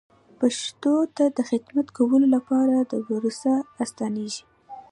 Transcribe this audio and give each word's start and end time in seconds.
پښتو 0.39 0.93
ته 1.15 1.23
د 1.37 1.39
خدمت 1.49 1.87
کولو 1.97 2.27
لپاره 2.35 2.75
دا 2.91 2.97
پروسه 3.07 3.53
اسانېږي. 3.83 4.43